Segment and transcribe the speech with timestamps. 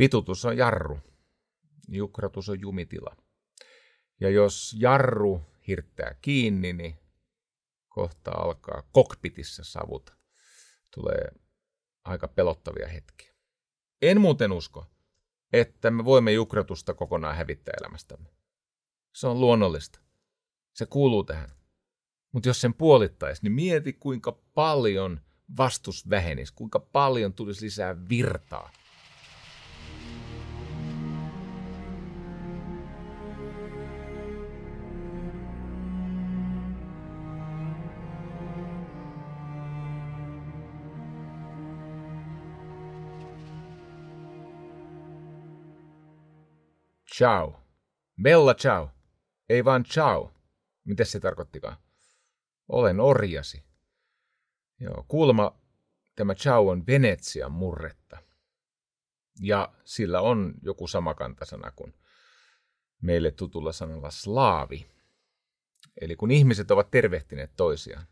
[0.00, 0.98] Vitutus on jarru,
[1.88, 3.16] jukratus on jumitila.
[4.20, 6.98] Ja jos jarru hirttää kiinni, niin
[7.88, 10.10] kohta alkaa kokpitissa savut.
[10.94, 11.32] Tulee
[12.04, 13.34] aika pelottavia hetkiä.
[14.02, 14.86] En muuten usko,
[15.52, 18.28] että me voimme jukratusta kokonaan hävittää elämästämme.
[19.14, 20.00] Se on luonnollista.
[20.74, 21.50] Se kuuluu tähän.
[22.32, 25.20] Mutta jos sen puolittaisi, niin mieti kuinka paljon
[25.56, 28.72] vastus vähenisi, kuinka paljon tulisi lisää virtaa.
[47.20, 47.62] Ciao.
[48.22, 48.90] Bella ciao.
[49.48, 50.32] Ei vaan ciao.
[50.84, 51.76] Mitä se tarkoittikaan?
[52.68, 53.64] Olen orjasi.
[54.78, 55.60] Joo, kuulemma
[56.16, 58.18] tämä ciao on Venetsian murretta.
[59.40, 61.94] Ja sillä on joku samakantasana kuin
[63.02, 64.86] meille tutulla sanalla slaavi.
[66.00, 68.06] Eli kun ihmiset ovat tervehtineet toisiaan,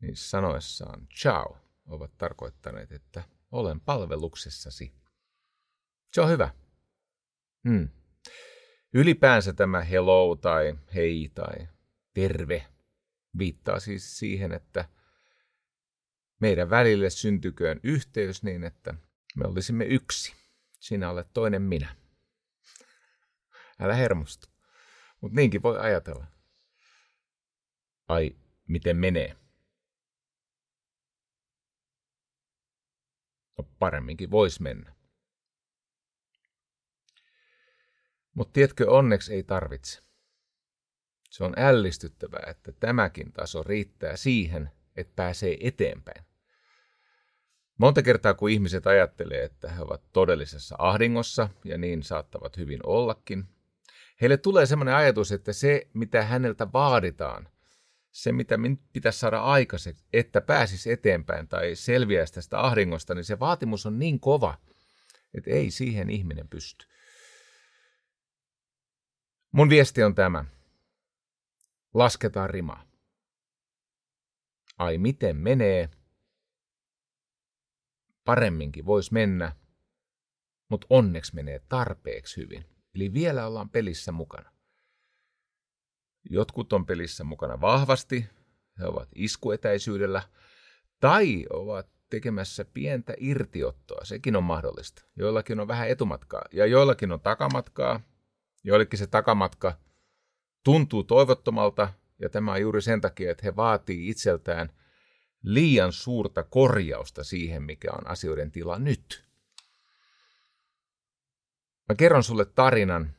[0.00, 4.94] niin sanoessaan ciao ovat tarkoittaneet, että olen palveluksessasi.
[6.12, 6.63] Se on hyvä.
[7.68, 7.88] Hmm.
[8.94, 11.68] Ylipäänsä tämä hello tai hei tai
[12.14, 12.66] terve
[13.38, 14.88] viittaa siis siihen, että
[16.40, 18.94] meidän välille syntyköön yhteys niin, että
[19.36, 20.34] me olisimme yksi.
[20.80, 21.96] Sinä olet toinen minä.
[23.80, 24.46] Älä hermostu.
[25.20, 26.26] Mutta niinkin voi ajatella.
[28.08, 28.36] Ai,
[28.68, 29.36] miten menee?
[33.58, 34.93] No paremminkin voisi mennä.
[38.34, 40.00] Mutta tiedätkö, onneksi ei tarvitse.
[41.30, 46.24] Se on ällistyttävää, että tämäkin taso riittää siihen, että pääsee eteenpäin.
[47.78, 53.44] Monta kertaa, kun ihmiset ajattelee, että he ovat todellisessa ahdingossa, ja niin saattavat hyvin ollakin,
[54.20, 57.48] heille tulee sellainen ajatus, että se, mitä häneltä vaaditaan,
[58.10, 58.58] se, mitä
[58.92, 64.20] pitäisi saada aikaiseksi, että pääsisi eteenpäin tai selviäisi tästä ahdingosta, niin se vaatimus on niin
[64.20, 64.58] kova,
[65.34, 66.86] että ei siihen ihminen pysty.
[69.54, 70.44] Mun viesti on tämä.
[71.94, 72.84] Lasketaan rimaa.
[74.78, 75.90] Ai miten menee?
[78.24, 79.56] Paremminkin voisi mennä,
[80.68, 82.64] mutta onneksi menee tarpeeksi hyvin.
[82.94, 84.52] Eli vielä ollaan pelissä mukana.
[86.30, 88.26] Jotkut on pelissä mukana vahvasti,
[88.78, 90.22] he ovat iskuetäisyydellä,
[91.00, 95.04] tai ovat tekemässä pientä irtiottoa, sekin on mahdollista.
[95.16, 98.13] Joillakin on vähän etumatkaa ja joillakin on takamatkaa,
[98.64, 99.78] Joillekin se takamatka
[100.64, 104.72] tuntuu toivottomalta, ja tämä on juuri sen takia, että he vaatii itseltään
[105.42, 109.24] liian suurta korjausta siihen, mikä on asioiden tila nyt.
[111.88, 113.14] Mä kerron sulle tarinan,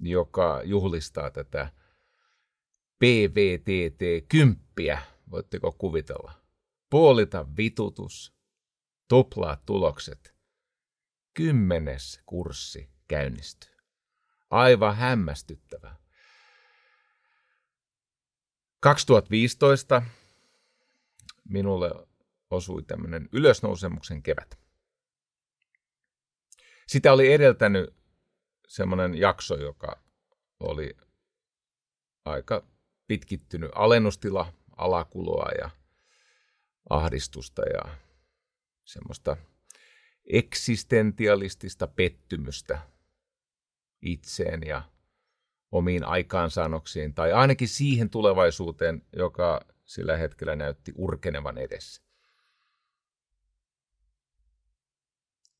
[0.00, 1.72] joka juhlistaa tätä
[2.98, 4.98] PVTT-kymppiä,
[5.30, 6.32] voitteko kuvitella.
[6.90, 8.34] Puolita vitutus,
[9.08, 10.34] tuplaa tulokset.
[11.34, 13.79] Kymmenes kurssi käynnistyy.
[14.50, 15.96] Aivan hämmästyttävä.
[18.80, 20.02] 2015
[21.48, 21.90] minulle
[22.50, 24.58] osui tämmöinen ylösnousemuksen kevät.
[26.86, 27.94] Sitä oli edeltänyt
[28.68, 30.02] semmoinen jakso, joka
[30.60, 30.96] oli
[32.24, 32.66] aika
[33.06, 35.70] pitkittynyt alennustila, alakuloa ja
[36.90, 37.98] ahdistusta ja
[38.84, 39.36] semmoista
[40.32, 42.78] eksistentialistista pettymystä
[44.02, 44.82] itseen ja
[45.72, 52.02] omiin aikaansaannoksiin, tai ainakin siihen tulevaisuuteen, joka sillä hetkellä näytti urkenevan edessä.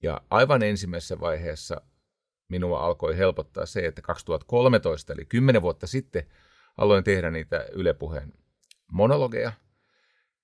[0.03, 1.81] Ja aivan ensimmäisessä vaiheessa
[2.49, 6.27] minua alkoi helpottaa se, että 2013, eli 10 vuotta sitten,
[6.77, 8.33] aloin tehdä niitä Yle Puheen
[8.93, 9.53] monologeja.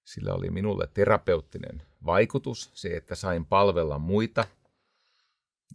[0.04, 4.44] Sillä oli minulle terapeuttinen vaikutus, se, että sain palvella muita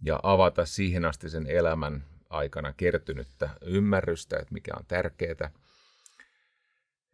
[0.02, 5.50] ja avata siihen asti sen elämän aikana kertynyttä ymmärrystä, että mikä on tärkeää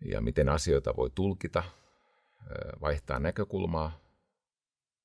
[0.04, 1.62] ja miten asioita voi tulkita,
[2.80, 4.00] vaihtaa näkökulmaa.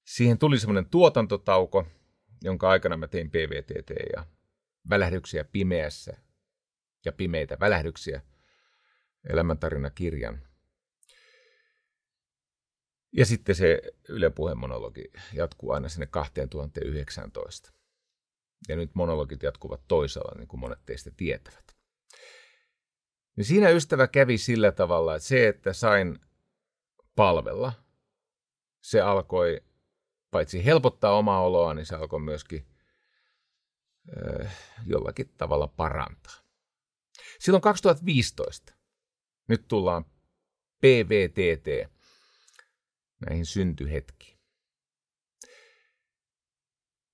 [0.05, 1.87] Siihen tuli semmoinen tuotantotauko,
[2.41, 4.25] jonka aikana mä tein PVTT ja
[4.89, 6.17] välähdyksiä pimeässä
[7.05, 8.21] ja pimeitä välähdyksiä
[9.29, 10.41] elämäntarinakirjan.
[13.11, 17.73] Ja sitten se Yle monologi jatkuu aina sinne 2019.
[18.69, 21.77] Ja nyt monologit jatkuvat toisella, niin kuin monet teistä tietävät.
[23.37, 26.19] Ja siinä ystävä kävi sillä tavalla, että se, että sain
[27.15, 27.73] palvella,
[28.81, 29.63] se alkoi
[30.31, 32.67] paitsi helpottaa omaa oloa, niin se alkoi myöskin
[34.85, 36.43] jollakin tavalla parantaa.
[37.39, 38.73] Silloin 2015,
[39.47, 40.05] nyt tullaan
[40.81, 41.91] PVTT,
[43.25, 44.39] näihin syntyhetkiin.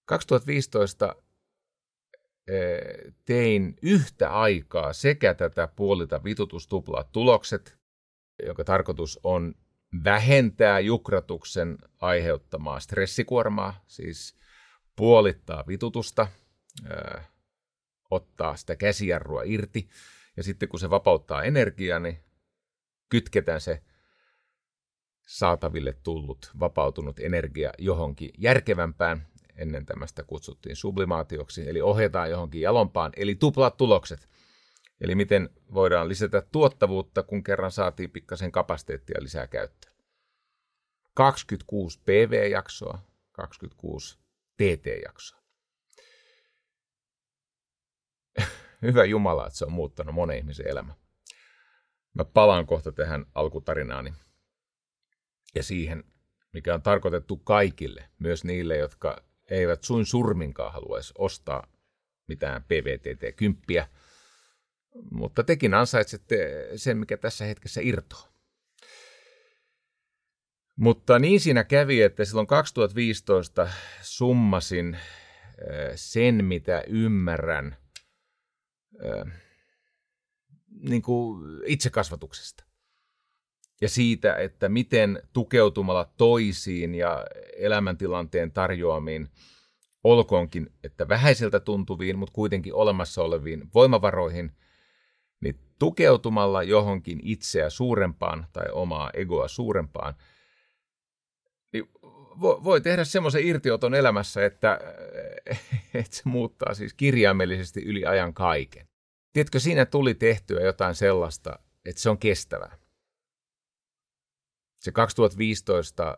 [0.06, 1.16] 2015
[3.26, 7.78] tein yhtä aikaa sekä tätä puolita vitutustuplaa tulokset,
[8.46, 9.56] joka tarkoitus on
[10.04, 14.36] vähentää jukratuksen aiheuttamaa stressikuormaa, siis
[14.96, 16.28] puolittaa vitutusta,
[18.12, 19.90] ottaa sitä käsijarrua irti,
[20.38, 22.20] ja sitten kun se vapauttaa energiaa, niin
[23.10, 23.82] kytketään se
[25.28, 29.28] saataville tullut vapautunut energia johonkin järkevämpään,
[29.62, 34.30] ennen tämmöistä kutsuttiin sublimaatioksi, eli ohjataan johonkin jalompaan, eli tuplaat tulokset.
[35.02, 39.96] Eli miten voidaan lisätä tuottavuutta, kun kerran saatiin pikkasen kapasiteettia lisää käyttöön.
[41.14, 43.00] 26 PV-jaksoa,
[43.32, 44.20] 26
[44.58, 45.40] TT-jaksoa.
[48.82, 50.94] Hyvä Jumala, että se on muuttanut monen ihmisen elämä.
[52.14, 54.14] Mä palaan kohta tähän alkutarinaani
[55.56, 56.04] ja siihen,
[56.54, 61.68] mikä on tarkoitettu kaikille, myös niille, jotka eivät suin surminkaan haluaisi ostaa
[62.28, 63.88] mitään PVTT-kymppiä,
[65.12, 68.30] mutta tekin ansaitsette sen, mikä tässä hetkessä irtoaa.
[70.76, 73.70] Mutta niin siinä kävi, että silloin 2015
[74.02, 74.98] summasin
[75.96, 77.78] sen, mitä ymmärrän
[80.68, 82.69] niin kuin itsekasvatuksesta.
[83.82, 87.26] Ja siitä, että miten tukeutumalla toisiin ja
[87.58, 89.30] elämäntilanteen tarjoamiin,
[90.04, 94.52] olkoonkin, että vähäiseltä tuntuviin, mutta kuitenkin olemassa oleviin voimavaroihin,
[95.42, 100.16] niin tukeutumalla johonkin itseä suurempaan tai omaa egoa suurempaan,
[101.74, 101.90] niin
[102.42, 104.80] voi tehdä semmoisen irtioton elämässä, että,
[105.94, 108.88] että se muuttaa siis kirjaimellisesti yli ajan kaiken.
[109.34, 112.78] Tiedätkö, siinä tuli tehtyä jotain sellaista, että se on kestävää.
[114.80, 116.18] Se 2015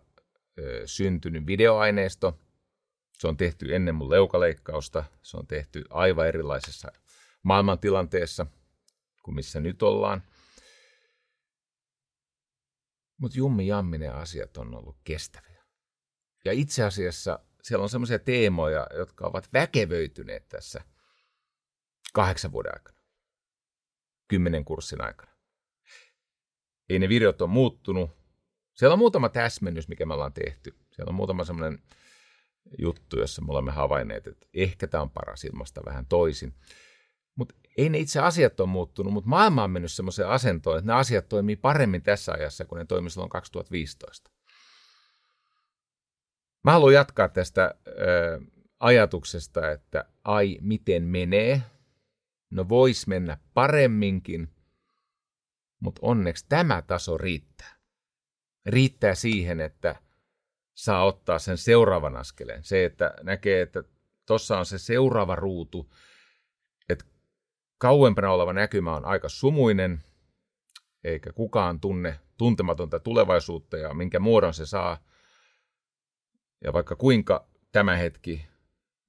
[0.85, 2.39] syntynyt videoaineisto,
[3.13, 6.91] se on tehty ennen mun leukaleikkausta, se on tehty aivan erilaisessa
[7.43, 8.45] maailmantilanteessa
[9.23, 10.23] kuin missä nyt ollaan.
[13.17, 15.63] Mutta jummi jamminen asiat on ollut kestäviä.
[16.45, 20.81] Ja itse asiassa siellä on semmoisia teemoja, jotka ovat väkevöityneet tässä
[22.13, 23.01] kahdeksan vuoden aikana,
[24.27, 25.31] kymmenen kurssin aikana.
[26.89, 28.20] Ei ne videot ole muuttunut,
[28.81, 30.75] siellä on muutama täsmennys, mikä me ollaan tehty.
[30.92, 31.80] Siellä on muutama semmoinen
[32.78, 36.54] juttu, jossa me olemme havainneet, että ehkä tämä on paras ilmasta vähän toisin.
[37.36, 40.94] Mutta ei ne itse asiat ole muuttunut, mutta maailma on mennyt semmoiseen asentoon, että ne
[40.94, 44.31] asiat toimii paremmin tässä ajassa kuin ne toimi silloin 2015.
[46.63, 47.92] Mä haluan jatkaa tästä ö,
[48.80, 51.62] ajatuksesta, että ai miten menee.
[52.51, 54.50] No vois mennä paremminkin,
[55.80, 57.81] mutta onneksi tämä taso riittää
[58.65, 59.95] riittää siihen, että
[60.75, 62.63] saa ottaa sen seuraavan askeleen.
[62.63, 63.83] Se, että näkee, että
[64.25, 65.93] tuossa on se seuraava ruutu,
[66.89, 67.05] että
[67.77, 70.03] kauempana oleva näkymä on aika sumuinen,
[71.03, 75.03] eikä kukaan tunne tuntematonta tulevaisuutta ja minkä muodon se saa.
[76.63, 78.45] Ja vaikka kuinka tämä hetki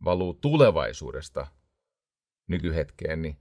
[0.05, 1.47] valuu tulevaisuudesta
[2.49, 3.37] nykyhetkeen, niin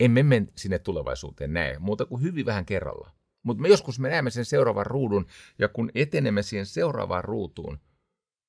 [0.00, 3.21] emme me sinne tulevaisuuteen näe muuta kuin hyvin vähän kerrallaan.
[3.42, 5.26] Mutta me joskus me näemme sen seuraavan ruudun,
[5.58, 7.80] ja kun etenemme siihen seuraavaan ruutuun,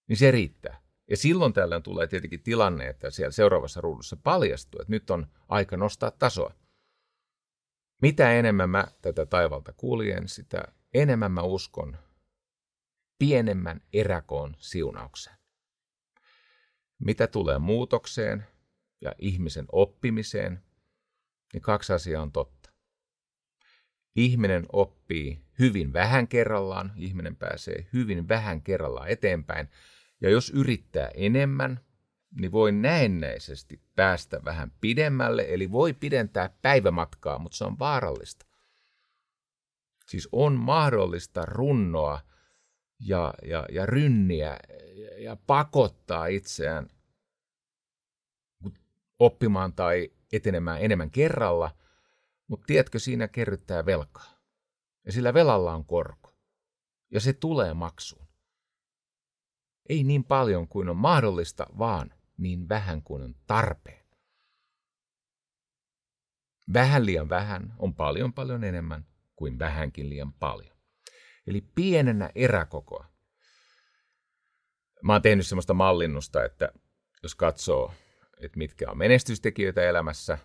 [0.08, 0.82] niin se riittää.
[1.10, 5.78] Ja silloin tällöin tulee tietenkin tilanne, että siellä seuraavassa ruudussa paljastuu, että nyt on aika
[5.78, 6.54] nostaa tasoa.
[8.02, 11.98] Mitä enemmän mä tätä taivalta kuljen, sitä enemmän mä uskon
[13.20, 15.38] pienemmän eräkoon siunaukseen.
[17.00, 18.48] Mitä tulee muutokseen
[19.02, 20.64] ja ihmisen oppimiseen,
[21.54, 22.63] niin kaksi asiaa on totta.
[24.16, 29.70] Ihminen oppii hyvin vähän kerrallaan, ihminen pääsee hyvin vähän kerrallaan eteenpäin.
[30.22, 31.80] Ja jos yrittää enemmän,
[32.40, 38.46] niin voi näennäisesti päästä vähän pidemmälle, eli voi pidentää päivämatkaa, mutta se on vaarallista.
[40.08, 42.22] Siis on mahdollista runnoa
[43.00, 44.60] ja, ja, ja rynniä
[44.96, 46.88] ja, ja pakottaa itseään
[49.20, 51.72] oppimaan tai etenemään enemmän kerralla–
[52.54, 54.40] mutta tiedätkö, siinä kerryttää velkaa.
[55.06, 56.34] Ja sillä velalla on korko.
[57.12, 58.28] Ja se tulee maksuun.
[59.90, 64.06] Ei niin paljon kuin on mahdollista, vaan niin vähän kuin on tarpeen.
[66.74, 69.06] Vähän liian vähän on paljon paljon enemmän
[69.36, 70.78] kuin vähänkin liian paljon.
[71.48, 73.14] Eli pienenä eräkokoa
[75.04, 76.70] Mä oon tehnyt semmoista mallinnusta, että
[77.24, 77.94] jos katsoo,
[78.42, 80.38] että mitkä on menestystekijöitä elämässä,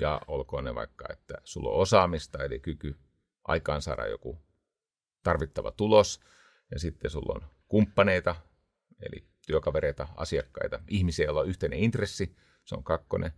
[0.00, 2.96] ja olkoon ne vaikka, että sulla on osaamista, eli kyky
[3.44, 4.38] aikaansaada joku
[5.22, 6.20] tarvittava tulos,
[6.70, 8.36] ja sitten sulla on kumppaneita,
[9.00, 13.32] eli työkavereita, asiakkaita, ihmisiä, joilla on yhteinen intressi, se on kakkonen,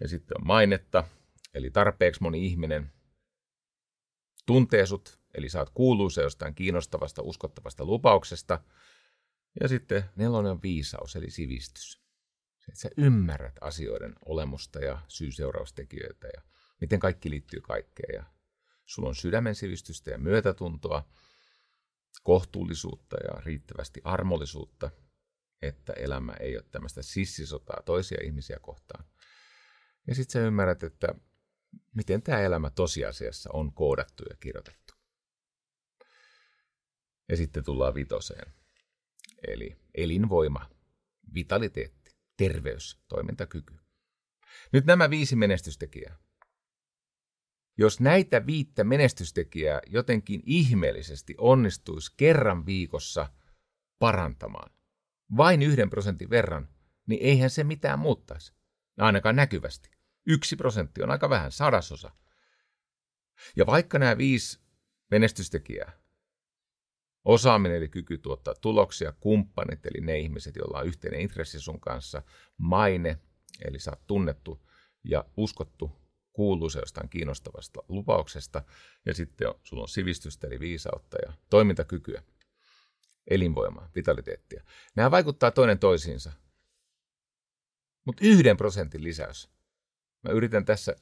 [0.00, 1.04] ja sitten on mainetta,
[1.54, 2.92] eli tarpeeksi moni ihminen
[4.46, 8.60] tuntee sut, eli saat kuuluisa jostain kiinnostavasta, uskottavasta lupauksesta,
[9.60, 12.01] ja sitten nelonen on viisaus, eli sivistys.
[12.62, 16.42] Se, että sä ymmärrät asioiden olemusta ja syy-seuraustekijöitä ja
[16.80, 18.14] miten kaikki liittyy kaikkeen.
[18.14, 18.24] Ja
[18.86, 21.08] sulla on sydämen sivistystä ja myötätuntoa,
[22.22, 24.90] kohtuullisuutta ja riittävästi armollisuutta,
[25.62, 29.04] että elämä ei ole tämmöistä sissisotaa toisia ihmisiä kohtaan.
[30.06, 31.14] Ja sitten sä ymmärrät, että
[31.94, 34.94] miten tämä elämä tosiasiassa on koodattu ja kirjoitettu.
[37.28, 38.52] Ja sitten tullaan vitoseen.
[39.48, 40.70] Eli elinvoima,
[41.34, 42.01] vitaliteetti,
[42.36, 43.74] terveys, toimintakyky.
[44.72, 46.16] Nyt nämä viisi menestystekijää.
[47.78, 53.30] Jos näitä viittä menestystekijää jotenkin ihmeellisesti onnistuisi kerran viikossa
[53.98, 54.70] parantamaan,
[55.36, 56.68] vain yhden prosentin verran,
[57.06, 58.52] niin eihän se mitään muuttaisi,
[58.98, 59.90] ainakaan näkyvästi.
[60.26, 62.10] Yksi prosentti on aika vähän, sadasosa.
[63.56, 64.60] Ja vaikka nämä viisi
[65.10, 66.01] menestystekijää,
[67.24, 72.22] osaaminen eli kyky tuottaa tuloksia, kumppanit eli ne ihmiset, joilla on yhteinen intressi sun kanssa,
[72.58, 73.18] maine
[73.64, 74.66] eli sä oot tunnettu
[75.04, 75.90] ja uskottu
[76.32, 78.62] kuuluisa jostain kiinnostavasta lupauksesta,
[79.06, 82.22] ja sitten on, sulla on sivistystä eli viisautta ja toimintakykyä,
[83.30, 84.64] elinvoimaa, vitaliteettia.
[84.96, 86.32] Nämä vaikuttaa toinen toisiinsa.
[88.04, 89.52] Mutta yhden prosentin lisäys
[90.22, 90.96] Mä yritän tässä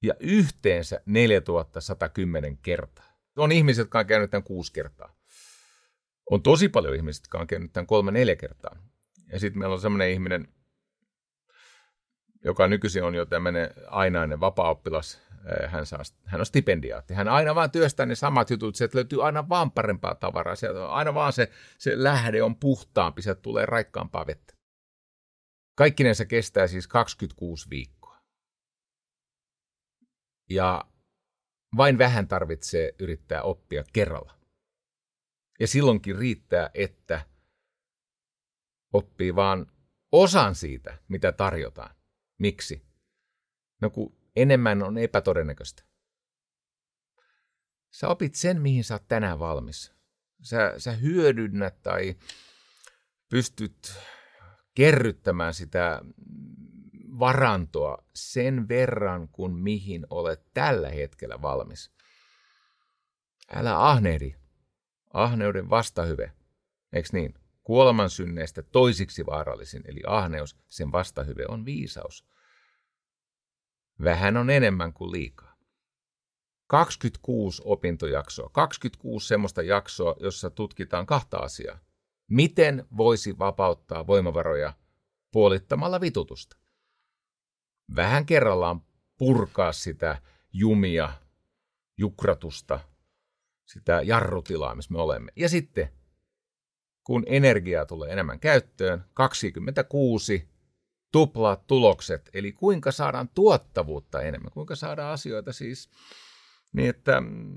[0.04, 3.04] Ja yhteensä 4110 kertaa.
[3.36, 5.16] On ihmiset, jotka on käynyt tämän kuusi kertaa.
[6.30, 8.76] On tosi paljon ihmisiä, jotka on käynyt tämän kolme neljä kertaa.
[9.32, 10.48] Ja sitten meillä on semmoinen ihminen,
[12.44, 15.20] joka nykyisin on jo tämmöinen ainainen vapaa-oppilas,
[15.66, 17.14] hän, saa, hän on stipendiaatti.
[17.14, 21.14] Hän aina vaan työstää ne samat jutut, sieltä löytyy aina vaan parempaa tavaraa, sieltä aina
[21.14, 24.54] vaan se, se lähde on puhtaampi, sieltä tulee raikkaampaa vettä.
[25.74, 28.03] Kaikkinensa kestää siis 26 viikkoa.
[30.50, 30.84] Ja
[31.76, 34.38] vain vähän tarvitsee yrittää oppia kerralla.
[35.60, 37.26] Ja silloinkin riittää, että
[38.92, 39.66] oppii vaan
[40.12, 41.96] osan siitä, mitä tarjotaan.
[42.38, 42.86] Miksi?
[43.80, 45.82] No kun enemmän on epätodennäköistä.
[47.90, 49.92] Sä opit sen, mihin sä oot tänään valmis.
[50.42, 52.14] Sä, sä hyödynnät tai
[53.28, 53.98] pystyt
[54.74, 56.00] kerryttämään sitä
[57.18, 61.90] varantoa sen verran, kuin mihin olet tällä hetkellä valmis.
[63.54, 64.34] Älä ahnehdi.
[65.12, 66.32] Ahneuden vastahyve.
[66.92, 67.34] Eikö niin?
[67.62, 72.26] Kuoleman synneistä toisiksi vaarallisin, eli ahneus, sen vastahyve on viisaus.
[74.04, 75.54] Vähän on enemmän kuin liikaa.
[76.66, 81.78] 26 opintojaksoa, 26 semmoista jaksoa, jossa tutkitaan kahta asiaa.
[82.28, 84.72] Miten voisi vapauttaa voimavaroja
[85.32, 86.63] puolittamalla vitutusta?
[87.96, 88.82] Vähän kerrallaan
[89.18, 90.22] purkaa sitä
[90.52, 91.12] jumia
[91.96, 92.80] jukratusta,
[93.64, 95.32] sitä jarrutilaa, missä me olemme.
[95.36, 95.88] Ja sitten,
[97.04, 100.48] kun energiaa tulee enemmän käyttöön, 26
[101.12, 105.90] tuplaat tulokset, eli kuinka saadaan tuottavuutta enemmän, kuinka saadaan asioita siis
[106.72, 107.54] niin, että mm,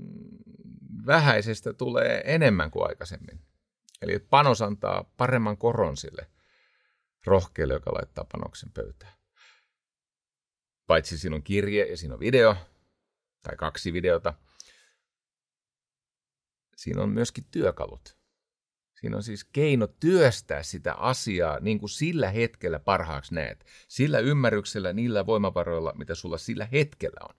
[1.06, 3.40] vähäisestä tulee enemmän kuin aikaisemmin.
[4.02, 6.26] Eli panos antaa paremman koron sille
[7.26, 9.17] rohkealle, joka laittaa panoksen pöytään.
[10.88, 12.56] Paitsi siinä on kirje ja siinä on video,
[13.42, 14.34] tai kaksi videota,
[16.76, 18.18] siinä on myöskin työkalut.
[19.00, 23.64] Siinä on siis keino työstää sitä asiaa niin kuin sillä hetkellä parhaaksi näet.
[23.88, 27.34] Sillä ymmärryksellä, niillä voimavaroilla, mitä sulla sillä hetkellä on.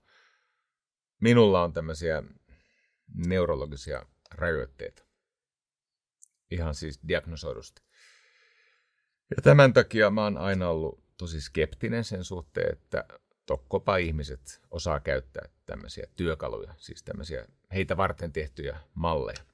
[1.20, 2.22] Minulla on tämmöisiä
[3.26, 5.02] neurologisia rajoitteita.
[6.50, 7.82] Ihan siis diagnosoidusti.
[9.36, 13.04] Ja tämän takia mä oon aina ollut tosi skeptinen sen suhteen, että
[13.50, 19.44] tokkopa ihmiset osaa käyttää tämmöisiä työkaluja, siis tämmöisiä heitä varten tehtyjä malleja.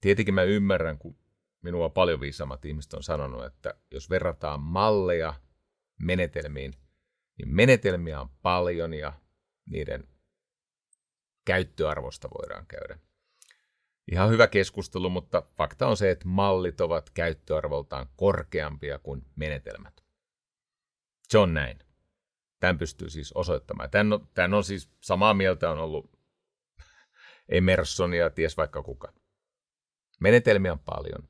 [0.00, 1.16] Tietenkin mä ymmärrän, kun
[1.62, 5.34] minua paljon viisaammat ihmiset on sanonut, että jos verrataan malleja
[6.02, 6.74] menetelmiin,
[7.38, 9.12] niin menetelmiä on paljon ja
[9.70, 10.08] niiden
[11.44, 12.98] käyttöarvosta voidaan käydä.
[14.12, 20.04] Ihan hyvä keskustelu, mutta fakta on se, että mallit ovat käyttöarvoltaan korkeampia kuin menetelmät.
[21.28, 21.87] Se on näin.
[22.60, 23.90] Tämän pystyy siis osoittamaan.
[23.90, 26.10] Tämän on, tämän on siis samaa mieltä on ollut
[27.48, 29.12] Emerson ja ties vaikka kuka.
[30.20, 31.28] Menetelmiä on paljon,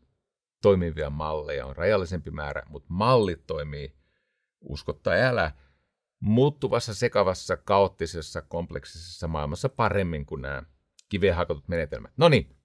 [0.62, 3.96] toimivia malleja on rajallisempi määrä, mutta mallit toimii,
[4.60, 5.52] uskotta älä,
[6.20, 10.62] muuttuvassa, sekavassa, kaoottisessa, kompleksisessa maailmassa paremmin kuin nämä
[11.08, 12.12] kiveen hakatut menetelmät.
[12.16, 12.56] No niin,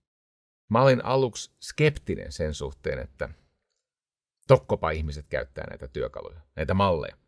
[0.70, 3.30] mä olin aluksi skeptinen sen suhteen, että
[4.48, 7.23] tokkopa ihmiset käyttää näitä työkaluja, näitä malleja.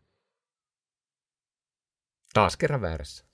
[2.36, 3.26] Taas kerran väärässä.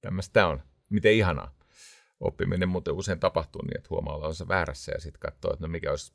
[0.00, 0.62] Tämmöistä on.
[0.88, 1.54] Miten ihanaa
[2.20, 5.90] oppiminen muuten usein tapahtuu niin, että huomaa olevansa väärässä ja sitten katsoo, että no mikä
[5.90, 6.12] olisi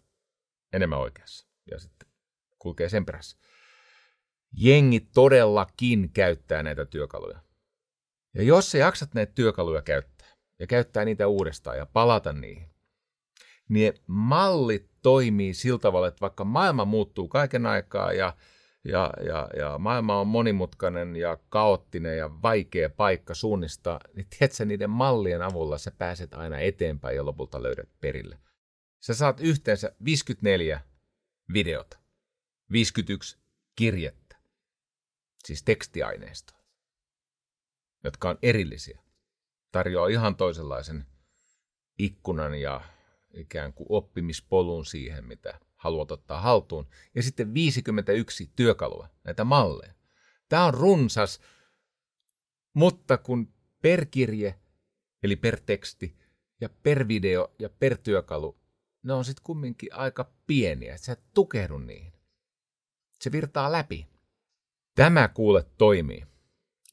[0.74, 1.48] enemmän oikeassa.
[1.72, 2.09] Ja sitten
[2.59, 3.38] kulkee sen perässä.
[4.57, 7.40] Jengi todellakin käyttää näitä työkaluja.
[8.33, 10.27] Ja jos sä jaksat näitä työkaluja käyttää
[10.59, 12.70] ja käyttää niitä uudestaan ja palata niihin,
[13.70, 18.33] niin mallit toimii sillä tavalla, että vaikka maailma muuttuu kaiken aikaa ja
[18.83, 24.90] ja, ja, ja maailma on monimutkainen ja kaoottinen ja vaikea paikka suunnistaa, niin tiedätkö, niiden
[24.90, 28.40] mallien avulla sä pääset aina eteenpäin ja lopulta löydät perille.
[29.00, 30.81] Sä saat yhteensä 54
[31.53, 32.00] videota,
[32.72, 33.37] 51
[33.75, 34.35] kirjettä,
[35.46, 36.59] siis tekstiaineistoa,
[38.03, 39.01] jotka on erillisiä.
[39.72, 41.05] Tarjoaa ihan toisenlaisen
[42.00, 42.81] ikkunan ja
[43.33, 49.94] ikään kuin oppimispolun siihen, mitä haluat ottaa haltuun, ja sitten 51 työkalua, näitä malleja.
[50.50, 51.40] Tämä on runsas,
[52.74, 54.60] mutta kun per kirje,
[55.24, 56.18] eli per teksti,
[56.62, 58.60] ja per video ja per työkalu,
[59.04, 62.14] ne on sitten kumminkin aika pieniä, että sä et tukehdu niihin.
[63.22, 64.08] Se virtaa läpi.
[64.96, 66.26] Tämä kuule toimii.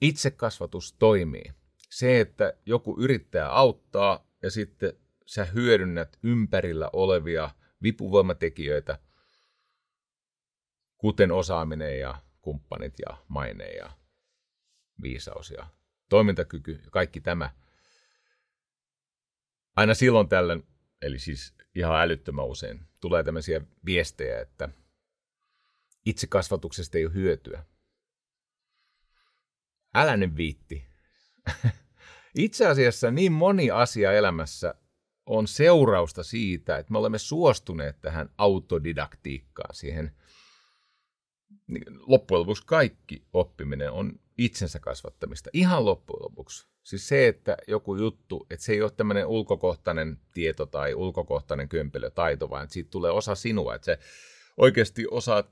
[0.00, 1.52] Itsekasvatus toimii.
[1.90, 4.92] Se, että joku yrittää auttaa ja sitten
[5.26, 7.50] sä hyödynnät ympärillä olevia–
[7.82, 8.98] vipuvoimatekijöitä,
[10.98, 13.92] kuten osaaminen ja kumppanit ja maine ja
[15.02, 15.66] viisaus ja
[16.08, 17.50] toimintakyky ja kaikki tämä.
[19.76, 20.66] Aina silloin tällöin,
[21.02, 24.68] eli siis ihan älyttömän usein, tulee tämmöisiä viestejä, että
[26.06, 27.64] itsekasvatuksesta ei ole hyötyä.
[29.94, 30.86] Älä nyt viitti.
[32.34, 34.74] Itse asiassa niin moni asia elämässä
[35.26, 40.12] on seurausta siitä, että me olemme suostuneet tähän autodidaktiikkaan, siihen
[41.66, 45.50] niin loppujen lopuksi kaikki oppiminen on itsensä kasvattamista.
[45.52, 46.66] Ihan loppujen lopuksi.
[46.82, 52.50] Siis se, että joku juttu, että se ei ole tämmöinen ulkokohtainen tieto tai ulkokohtainen kömpelötaito,
[52.50, 53.98] vaan siitä tulee osa sinua, että se
[54.56, 55.50] oikeasti osaat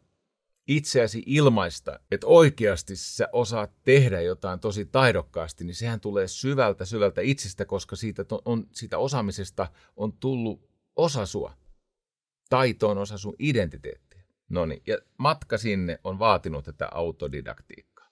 [0.68, 7.20] itseäsi ilmaista, että oikeasti sä osaat tehdä jotain tosi taidokkaasti, niin sehän tulee syvältä syvältä
[7.20, 11.56] itsestä, koska siitä, on, siitä osaamisesta on tullut osa sua.
[12.48, 14.22] Taito on osa sun identiteettiä.
[14.48, 18.10] No niin, ja matka sinne on vaatinut tätä autodidaktiikkaa,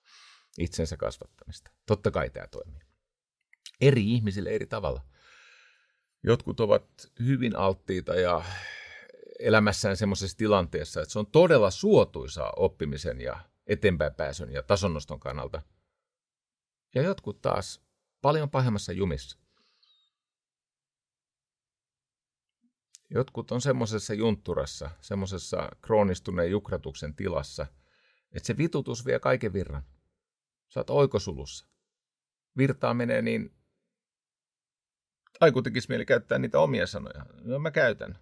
[0.59, 1.71] itsensä kasvattamista.
[1.87, 2.81] Totta kai tämä toimii.
[3.81, 5.05] Eri ihmisille eri tavalla.
[6.23, 6.87] Jotkut ovat
[7.19, 8.45] hyvin alttiita ja
[9.41, 15.63] elämässään semmoisessa tilanteessa, että se on todella suotuisaa oppimisen ja eteenpäin pääsyn ja tasonnoston kannalta.
[16.95, 17.83] Ja jotkut taas
[18.23, 19.39] paljon pahemmassa jumissa.
[23.11, 27.67] Jotkut on semmoisessa juntturassa, semmoisessa kroonistuneen jukratuksen tilassa,
[28.33, 29.83] että se vitutus vie kaiken virran.
[30.77, 31.67] Oot oikosulussa.
[32.57, 33.61] Virtaa menee niin
[35.41, 37.27] Aiku tekisi mieli käyttää niitä omia sanoja.
[37.43, 38.19] No mä käytän.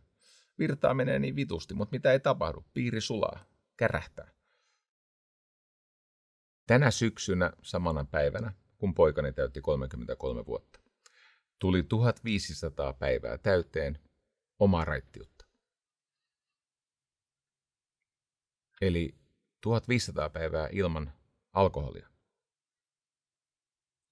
[0.58, 2.64] Virtaa menee niin vitusti, mutta mitä ei tapahdu.
[2.74, 3.44] Piiri sulaa,
[3.76, 4.30] kärähtää.
[6.66, 10.80] Tänä syksynä samana päivänä, kun poikani täytti 33 vuotta,
[11.58, 13.98] tuli 1500 päivää täyteen
[14.58, 15.46] omaa raittiutta.
[18.80, 19.14] Eli
[19.60, 21.12] 1500 päivää ilman
[21.52, 22.08] alkoholia.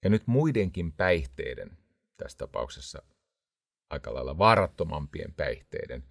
[0.04, 1.78] Ja nyt muidenkin päihteiden,
[2.16, 3.02] tässä tapauksessa
[3.90, 6.04] aika lailla vaarattomampien päihteiden,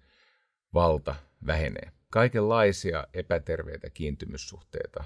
[0.76, 1.14] valta
[1.46, 1.92] vähenee.
[2.10, 5.04] Kaikenlaisia epäterveitä kiintymyssuhteita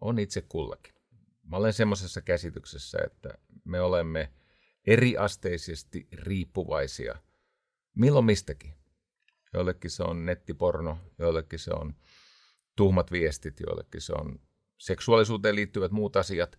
[0.00, 0.94] on itse kullakin.
[1.42, 3.28] Mä olen semmoisessa käsityksessä, että
[3.64, 4.32] me olemme
[4.86, 7.18] eriasteisesti riippuvaisia
[7.98, 8.74] milloin mistäkin.
[9.54, 11.94] Joillekin se on nettiporno, joillekin se on
[12.76, 14.40] tuhmat viestit, joillekin se on
[14.78, 16.58] seksuaalisuuteen liittyvät muut asiat.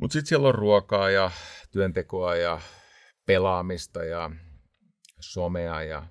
[0.00, 1.30] Mutta sitten siellä on ruokaa ja
[1.70, 2.60] työntekoa ja
[3.26, 4.30] pelaamista ja
[5.20, 6.06] somea ja,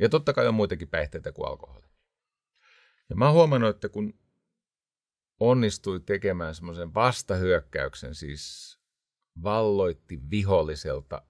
[0.00, 1.86] ja totta kai on muitakin päihteitä kuin alkoholi.
[3.08, 4.18] Ja mä oon huomannut, että kun
[5.40, 8.76] onnistui tekemään semmoisen vastahyökkäyksen, siis
[9.42, 11.22] valloitti viholliselta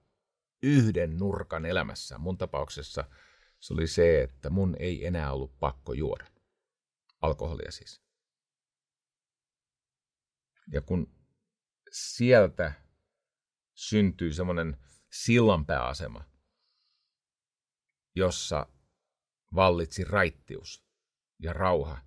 [0.63, 2.17] yhden nurkan elämässä.
[2.17, 3.05] Mun tapauksessa
[3.59, 6.25] se oli se, että mun ei enää ollut pakko juoda.
[7.21, 8.01] Alkoholia siis.
[10.73, 11.15] Ja kun
[11.91, 12.73] sieltä
[13.73, 14.77] syntyi semmoinen
[15.11, 16.23] sillanpääasema,
[18.17, 18.67] jossa
[19.55, 20.85] vallitsi raittius
[21.39, 21.97] ja rauha.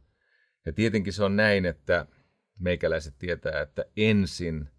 [0.66, 2.06] Ja tietenkin se on näin, että
[2.58, 4.70] meikäläiset tietää, että ensin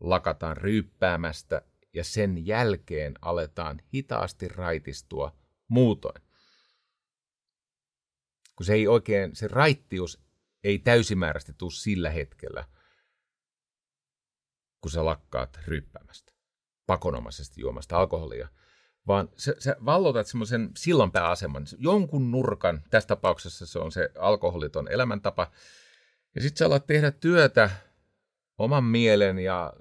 [0.00, 1.62] lakataan ryyppäämästä
[1.94, 5.36] ja sen jälkeen aletaan hitaasti raitistua
[5.68, 6.22] muutoin.
[8.56, 10.24] Kun se ei oikein, se raittius
[10.64, 12.64] ei täysimääräisesti tule sillä hetkellä,
[14.80, 16.32] kun sä lakkaat ryppäämästä,
[16.86, 18.48] pakonomaisesti juomasta alkoholia,
[19.06, 25.50] vaan sä, sä vallotat semmoisen sillanpääaseman, jonkun nurkan, tässä tapauksessa se on se alkoholiton elämäntapa,
[26.34, 27.70] ja sitten sä alat tehdä työtä
[28.58, 29.72] oman mielen ja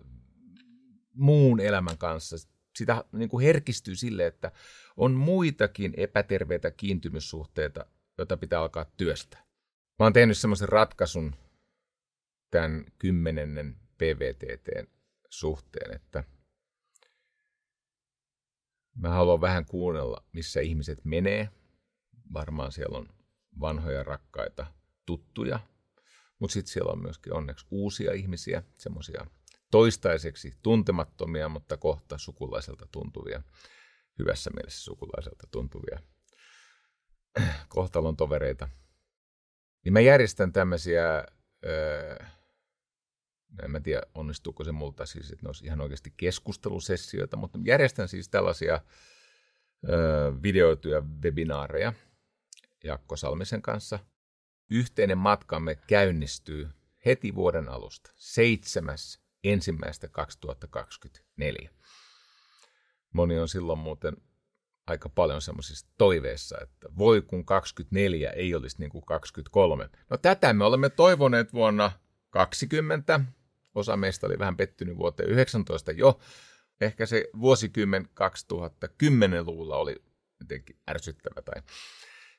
[1.14, 2.36] muun elämän kanssa.
[2.76, 4.52] Sitä niin kuin herkistyy sille, että
[4.98, 7.86] on muitakin epäterveitä kiintymyssuhteita,
[8.18, 9.44] joita pitää alkaa työstää.
[10.00, 11.36] Mä oon tehnyt semmoisen ratkaisun
[12.52, 14.88] tämän kymmenennen PVTTn
[15.30, 16.24] suhteen, että
[18.96, 21.50] mä haluan vähän kuunnella, missä ihmiset menee.
[22.34, 23.10] Varmaan siellä on
[23.60, 24.66] vanhoja, rakkaita,
[25.06, 25.60] tuttuja,
[26.40, 29.26] mutta sitten siellä on myöskin onneksi uusia ihmisiä, semmoisia
[29.72, 33.42] toistaiseksi tuntemattomia, mutta kohta sukulaiselta tuntuvia,
[34.20, 36.00] hyvässä mielessä sukulaiselta tuntuvia
[37.68, 38.70] kohtalon tovereita.
[39.86, 41.24] Niin mä järjestän tämmöisiä,
[41.66, 42.26] öö,
[43.64, 48.08] en mä tiedä onnistuuko se multa siis, että ne olisi ihan oikeasti keskustelusessioita, mutta järjestän
[48.08, 48.82] siis tällaisia
[49.90, 51.94] öö, videoituja webinaareja
[52.84, 54.00] Jakko Salmisen kanssa.
[54.70, 56.70] Yhteinen matkamme käynnistyy
[57.06, 58.98] heti vuoden alusta, 7
[59.44, 61.70] ensimmäistä 2024.
[63.14, 64.18] Moni on silloin muuten
[64.88, 69.90] aika paljon semmoisissa toiveissa, että voi kun 24 ei olisi niin kuin 23.
[70.10, 71.92] No tätä me olemme toivoneet vuonna
[72.30, 73.20] 20.
[73.76, 76.20] Osa meistä oli vähän pettynyt vuoteen 19 jo.
[76.82, 79.96] Ehkä se vuosikymmen 2010-luvulla oli
[80.40, 81.62] jotenkin ärsyttävä tai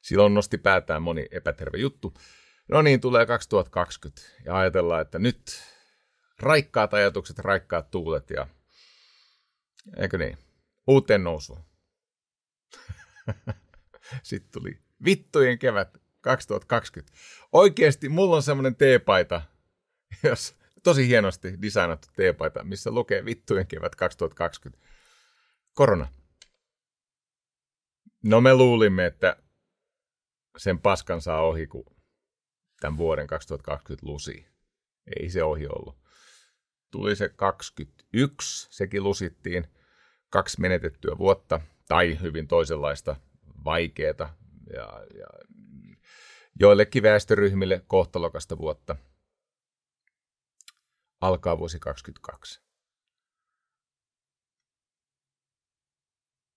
[0.02, 2.14] silloin nosti päätään moni epäterve juttu.
[2.68, 5.62] No niin, tulee 2020 ja ajatellaan, että nyt
[6.40, 8.46] raikkaat ajatukset, raikkaat tuulet ja
[9.96, 10.38] eikö niin,
[10.86, 11.64] uuteen nousuun.
[14.22, 17.12] Sitten tuli vittujen kevät 2020.
[17.52, 19.42] Oikeasti mulla on semmoinen teepaita,
[20.22, 24.86] jos tosi hienosti designattu teepaita, missä lukee vittujen kevät 2020.
[25.74, 26.08] Korona.
[28.24, 29.36] No me luulimme, että
[30.56, 31.84] sen paskan saa ohi, kun
[32.80, 34.46] tämän vuoden 2020 lusi.
[35.20, 36.04] Ei se ohi ollut
[36.94, 39.66] tuli se 21, sekin lusittiin,
[40.30, 43.16] kaksi menetettyä vuotta tai hyvin toisenlaista
[43.64, 44.28] vaikeata
[44.72, 45.26] ja, ja
[46.60, 48.96] joillekin väestöryhmille kohtalokasta vuotta.
[51.24, 52.60] Alkaa vuosi 22.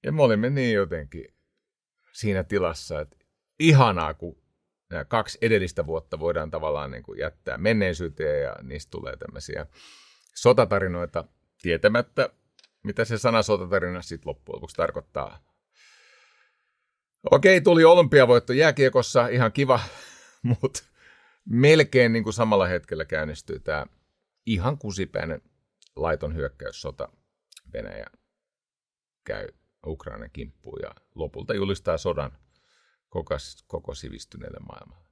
[0.04, 1.26] Ja me olimme niin jotenkin
[2.12, 3.18] siinä tilassa, että
[3.60, 4.42] ihanaa, kun
[4.90, 9.66] nämä kaksi edellistä vuotta voidaan tavallaan niin kuin jättää menneisyyteen ja niistä tulee tämmöisiä
[10.36, 11.26] sotatarinoita
[11.62, 12.30] tietämättä,
[12.84, 15.44] mitä se sana sotatarina sitten loppujen lopuksi tarkoittaa.
[17.32, 19.80] Okei, tuli olympiavoitto jääkiekossa, ihan kiva,
[20.62, 20.84] mutta
[21.46, 23.86] melkein niin kuin samalla hetkellä käynnistyy tämä
[24.48, 25.42] ihan kusipäinen
[25.96, 27.10] laiton hyökkäyssota
[27.74, 28.08] Venäjä
[29.24, 29.48] käy
[29.86, 32.38] Ukrainan kimppuun ja lopulta julistaa sodan
[33.10, 33.36] koko,
[33.68, 35.08] koko sivistyneelle maailmalle.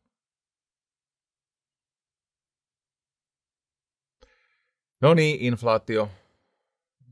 [5.02, 6.10] No niin, inflaatio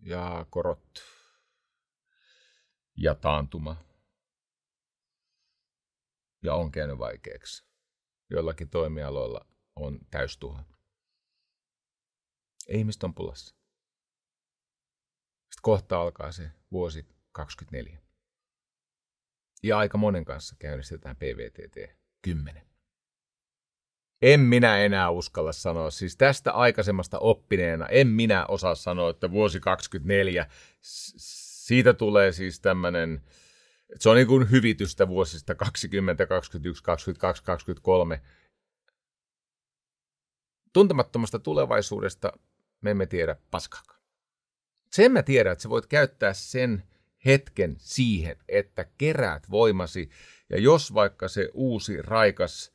[0.01, 1.03] ja korot
[2.97, 3.75] ja taantuma.
[6.43, 7.65] Ja on käynyt vaikeaksi.
[8.29, 10.72] Joillakin toimialoilla on täystuha.
[12.69, 13.55] Ihmiset on pulassa.
[15.53, 17.99] Sitten kohta alkaa se vuosi 24.
[19.63, 22.73] Ja aika monen kanssa käynnistetään PVTT 10.
[24.21, 29.59] En minä enää uskalla sanoa, siis tästä aikaisemmasta oppineena, en minä osaa sanoa, että vuosi
[29.59, 30.47] 24,
[30.81, 33.21] siitä tulee siis tämmöinen,
[33.99, 38.21] se on niin kuin hyvitystä vuosista 20, 21, 22, 23.
[40.73, 42.31] Tuntemattomasta tulevaisuudesta
[42.83, 43.99] me emme tiedä paskakaan.
[44.91, 46.83] Sen mä tiedän, että sä voit käyttää sen
[47.25, 50.09] hetken siihen, että keräät voimasi,
[50.49, 52.73] ja jos vaikka se uusi, raikas,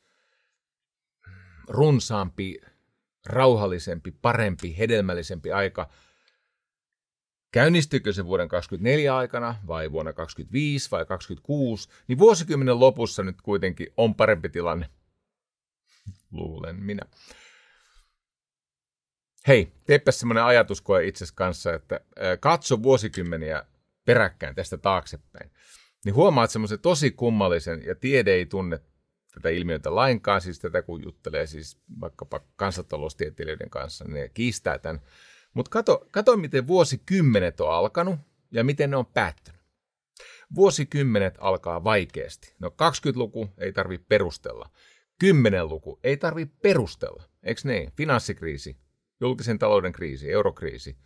[1.67, 2.61] runsaampi,
[3.25, 5.89] rauhallisempi, parempi, hedelmällisempi aika,
[7.51, 13.87] käynnistyykö se vuoden 2024 aikana vai vuonna 2025 vai 2026, niin vuosikymmenen lopussa nyt kuitenkin
[13.97, 14.89] on parempi tilanne.
[16.31, 17.03] Luulen minä.
[19.49, 21.99] Hei, teepä semmoinen ajatuskoe itsesi kanssa, että
[22.39, 23.65] katso vuosikymmeniä
[24.05, 25.51] peräkkäin tästä taaksepäin.
[26.05, 28.79] Niin huomaat semmoisen tosi kummallisen, ja tiede ei tunne
[29.33, 35.01] tätä ilmiötä lainkaan, siis tätä kun juttelee siis vaikkapa kansantaloustieteilijöiden kanssa, niin ne kiistää tämän.
[35.53, 38.19] Mutta kato, kato, miten vuosikymmenet on alkanut
[38.51, 39.61] ja miten ne on päättynyt.
[40.55, 42.53] Vuosikymmenet alkaa vaikeasti.
[42.59, 44.69] No 20-luku ei tarvi perustella.
[45.23, 47.23] 10-luku ei tarvi perustella.
[47.43, 47.91] Eikö niin?
[47.97, 48.77] Finanssikriisi,
[49.21, 50.97] julkisen talouden kriisi, eurokriisi.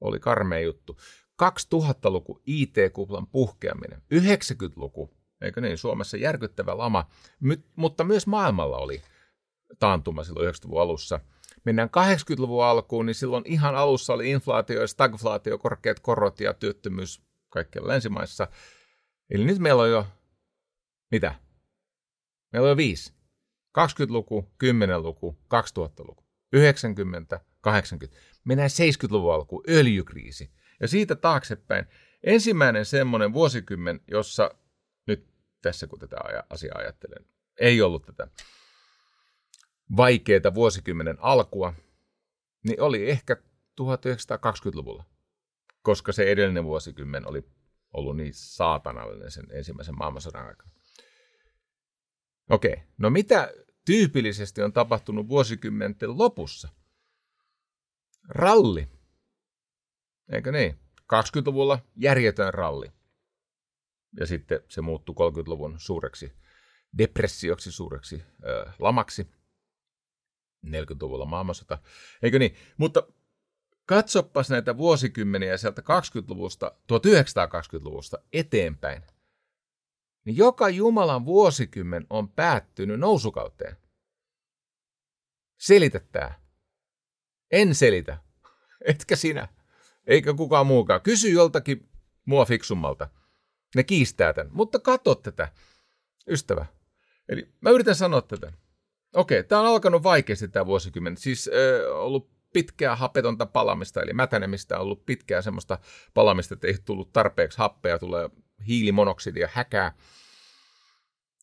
[0.00, 0.98] Oli karmea juttu.
[1.42, 4.02] 2000-luku IT-kuplan puhkeaminen.
[4.14, 5.10] 90-luku
[5.44, 7.08] eikö niin, Suomessa järkyttävä lama,
[7.76, 9.02] mutta myös maailmalla oli
[9.78, 11.20] taantuma silloin 90-luvun alussa.
[11.64, 17.22] Mennään 80-luvun alkuun, niin silloin ihan alussa oli inflaatio ja stagflaatio, korkeat korot ja työttömyys
[17.48, 18.48] kaikkialla länsimaissa.
[19.30, 20.06] Eli nyt meillä on jo,
[21.10, 21.34] mitä?
[22.52, 23.12] Meillä on jo viisi.
[23.78, 26.23] 20-luku, 10-luku, 2000-luku,
[26.54, 28.20] 90, 80.
[28.44, 30.50] Mennään 70-luvun alkuun, öljykriisi.
[30.80, 31.86] Ja siitä taaksepäin
[32.22, 34.50] ensimmäinen semmoinen vuosikymmen, jossa
[35.64, 36.16] tässä, kun tätä
[36.50, 37.26] asiaa ajattelen.
[37.60, 38.28] Ei ollut tätä
[39.96, 41.74] vaikeaa vuosikymmenen alkua,
[42.64, 43.36] niin oli ehkä
[43.80, 45.04] 1920-luvulla,
[45.82, 47.48] koska se edellinen vuosikymmen oli
[47.92, 50.70] ollut niin saatanallinen sen ensimmäisen maailmansodan aikana.
[52.50, 53.52] Okei, no mitä
[53.84, 56.68] tyypillisesti on tapahtunut vuosikymmenten lopussa?
[58.28, 58.88] Ralli.
[60.32, 60.78] Eikö niin?
[61.00, 62.92] 20-luvulla järjetön ralli
[64.20, 66.32] ja sitten se muuttui 30-luvun suureksi
[66.98, 69.26] depressioksi, suureksi ö, lamaksi.
[70.66, 71.78] 40-luvulla maailmansota.
[72.22, 72.56] Eikö niin?
[72.76, 73.06] Mutta
[73.86, 79.02] katsopas näitä vuosikymmeniä sieltä 20-luvusta, 1920-luvusta eteenpäin.
[80.24, 83.76] Niin joka Jumalan vuosikymmen on päättynyt nousukauteen.
[85.60, 86.40] Selitä tää.
[87.50, 88.18] En selitä.
[88.90, 89.48] Etkä sinä.
[90.06, 91.00] Eikä kukaan muukaan.
[91.00, 91.88] Kysy joltakin
[92.24, 93.08] mua fiksummalta.
[93.74, 94.52] Ne kiistää tämän.
[94.52, 95.52] Mutta katso tätä,
[96.28, 96.66] ystävä.
[97.28, 98.52] Eli mä yritän sanoa tätä.
[99.14, 101.16] Okei, tämä on alkanut vaikeasti tämä vuosikymmen.
[101.16, 105.78] Siis äh, ollut pitkää hapetonta palamista, eli mätänemistä on ollut pitkää semmoista
[106.14, 108.30] palamista, että ei tullut tarpeeksi happea, tulee
[108.64, 109.92] hiilimonoksidia, häkää.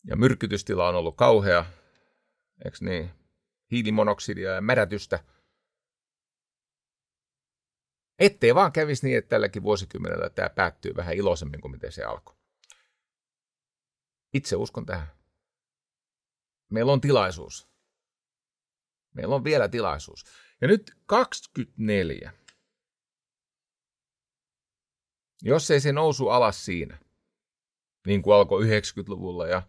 [0.06, 1.64] Ja myrkytystila on ollut kauhea,
[2.64, 3.10] eikö niin?
[3.70, 5.24] Hiilimonoksidia ja märätystä.
[8.18, 12.36] Ettei vaan kävisi niin, että tälläkin vuosikymmenellä tämä päättyy vähän iloisemmin kuin miten se alkoi.
[14.34, 15.08] Itse uskon tähän.
[16.70, 17.68] Meillä on tilaisuus.
[19.14, 20.24] Meillä on vielä tilaisuus.
[20.60, 22.32] Ja nyt 24.
[25.42, 26.98] Jos ei se nousu alas siinä,
[28.06, 29.62] niin kuin alkoi 90-luvulla ja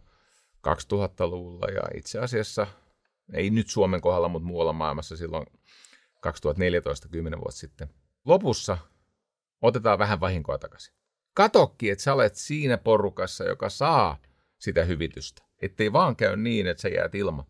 [0.68, 2.66] 2000-luvulla ja itse asiassa,
[3.32, 5.46] ei nyt Suomen kohdalla, mutta muualla maailmassa silloin
[6.20, 7.88] 2014, 10 vuotta sitten–
[8.24, 8.78] lopussa
[9.62, 10.94] otetaan vähän vahinkoa takaisin.
[11.34, 14.18] Katokki, että sä olet siinä porukassa, joka saa
[14.58, 15.42] sitä hyvitystä.
[15.62, 17.44] Ettei vaan käy niin, että sä jäät ilman.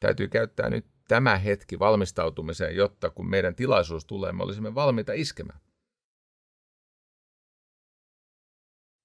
[0.00, 5.60] Täytyy käyttää nyt tämä hetki valmistautumiseen, jotta kun meidän tilaisuus tulee, me olisimme valmiita iskemään.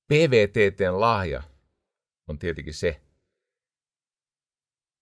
[0.07, 1.43] PVTTn lahja
[2.27, 3.01] on tietenkin se,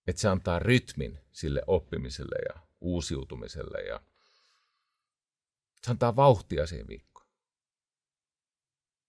[0.07, 4.01] että se antaa rytmin sille oppimiselle ja uusiutumiselle ja
[5.81, 7.27] Se antaa vauhtia siihen viikkoon.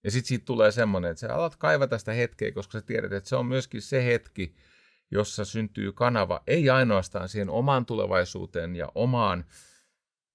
[0.04, 3.28] Ja sitten siitä tulee semmoinen, että sä alat kaivata sitä hetkeä, koska sä tiedät, että
[3.28, 4.56] se on myöskin se hetki,
[5.10, 9.44] jossa syntyy kanava, ei ainoastaan siihen omaan tulevaisuuteen ja omaan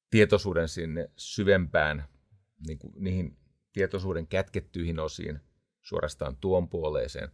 [0.09, 2.07] tietoisuuden sinne syvempään,
[2.67, 3.37] niin kuin niihin
[3.73, 5.39] tietoisuuden kätkettyihin osiin,
[5.81, 7.31] suorastaan tuon puoleeseen.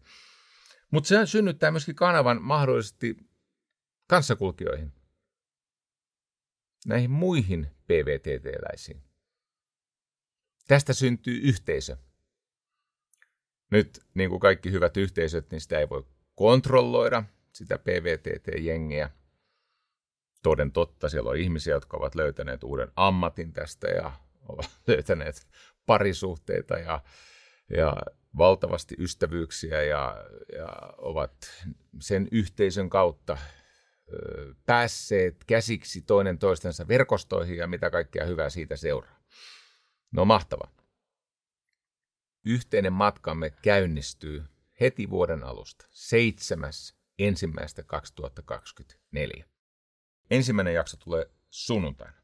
[0.91, 3.17] Mutta se synnyttää myöskin kanavan mahdollisesti
[4.07, 4.93] kanssakulkijoihin,
[6.85, 9.03] näihin muihin PVTT-läisiin.
[10.67, 11.97] Tästä syntyy yhteisö.
[13.71, 16.05] Nyt, niin kuin kaikki hyvät yhteisöt, niin sitä ei voi
[16.35, 19.09] kontrolloida, sitä PVTT-jengiä.
[20.43, 24.11] Toden totta, siellä on ihmisiä, jotka ovat löytäneet uuden ammatin tästä ja
[24.49, 25.47] ovat löytäneet
[25.85, 27.03] parisuhteita ja,
[27.77, 27.93] ja
[28.37, 30.25] valtavasti ystävyyksiä ja,
[30.57, 31.65] ja ovat
[32.01, 33.37] sen yhteisön kautta
[34.13, 39.19] ö, päässeet käsiksi toinen toistensa verkostoihin ja mitä kaikkea hyvää siitä seuraa.
[40.11, 40.67] No mahtava.
[42.45, 44.43] Yhteinen matkamme käynnistyy
[44.79, 49.45] heti vuoden alusta, seitsemäs ensimmäistä 2024.
[50.29, 52.21] Ensimmäinen jakso tulee sunnuntaina.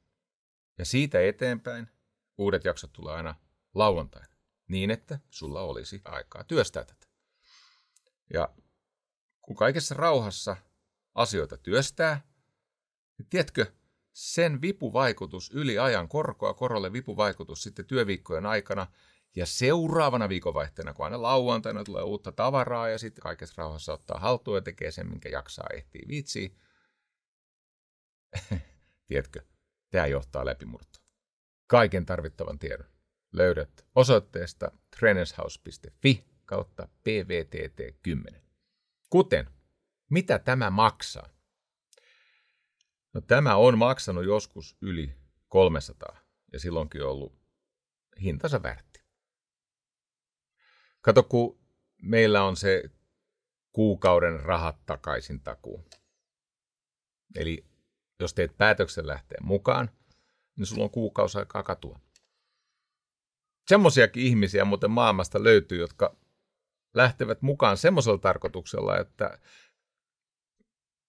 [0.78, 1.90] Ja siitä eteenpäin
[2.38, 3.36] uudet jaksot tulee aina
[3.74, 4.33] lauantaina,
[4.74, 7.08] niin että sulla olisi aikaa työstää tätä.
[8.34, 8.50] Ja
[9.42, 10.58] kun kaikessa rauhassa
[11.16, 12.28] asioita työstää,
[13.18, 13.66] niin tiedätkö,
[14.14, 18.88] sen vipuvaikutus yli ajan korkoa korolle vipuvaikutus sitten työviikkojen aikana
[19.36, 24.58] ja seuraavana viikonvaihteena, kun aina lauantaina tulee uutta tavaraa ja sitten kaikessa rauhassa ottaa haltuun
[24.58, 26.50] ja tekee sen, minkä jaksaa ehtii viitsiä.
[29.08, 29.42] Tiedätkö,
[29.90, 31.06] tämä johtaa läpimurtoon.
[31.68, 32.93] Kaiken tarvittavan tiedon
[33.34, 38.36] löydät osoitteesta trainershouse.fi kautta pvtt10.
[39.10, 39.50] Kuten,
[40.10, 41.30] mitä tämä maksaa?
[43.14, 45.14] No, tämä on maksanut joskus yli
[45.48, 46.18] 300
[46.54, 47.40] ja silloinkin ollut
[48.22, 49.04] hintansa väärti.
[51.02, 51.60] Kato, kun
[52.02, 52.84] meillä on se
[53.72, 55.86] kuukauden rahat takaisin takuu.
[57.36, 57.66] Eli
[58.20, 59.90] jos teet päätöksen lähteä mukaan,
[60.56, 62.00] niin sulla on kuukausi aikaa katua.
[63.68, 66.16] Semmoisiakin ihmisiä muuten maailmasta löytyy, jotka
[66.94, 69.40] lähtevät mukaan semmoisella tarkoituksella, että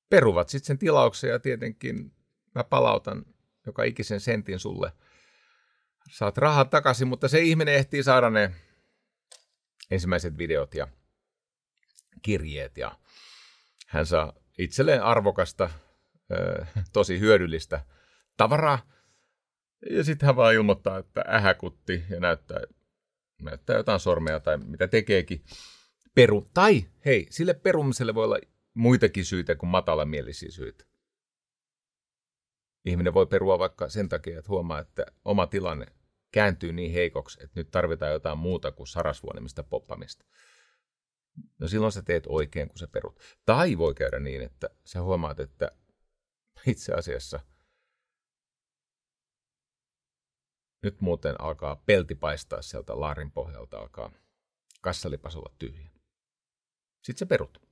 [0.09, 2.13] peruvat sitten sen tilauksen ja tietenkin
[2.55, 3.25] mä palautan
[3.67, 4.93] joka ikisen sentin sulle.
[6.11, 8.55] Saat rahat takaisin, mutta se ihminen ehtii saada ne
[9.91, 10.89] ensimmäiset videot ja
[12.23, 12.99] kirjeet ja
[13.87, 15.71] hän saa itselleen arvokasta,
[16.93, 17.85] tosi hyödyllistä
[18.37, 18.94] tavaraa.
[19.91, 22.61] Ja sitten hän vaan ilmoittaa, että ähäkutti ja näyttää,
[23.43, 25.45] näyttää jotain sormea tai mitä tekeekin.
[26.15, 26.51] Peru.
[26.55, 28.39] Tai hei, sille perumiselle voi olla
[28.75, 30.85] muitakin syitä kuin matalamielisiä syitä.
[32.85, 35.87] Ihminen voi perua vaikka sen takia, että huomaa, että oma tilanne
[36.33, 40.25] kääntyy niin heikoksi, että nyt tarvitaan jotain muuta kuin sarasvuonimista poppamista.
[41.59, 43.21] No silloin sä teet oikein, kun sä perut.
[43.47, 45.71] Tai voi käydä niin, että sä huomaat, että
[46.67, 47.41] itse asiassa
[50.85, 54.11] nyt muuten alkaa pelti paistaa sieltä laarin pohjalta, alkaa
[54.81, 55.91] kassalipas olla tyhjä.
[57.03, 57.63] Sitten sä perut.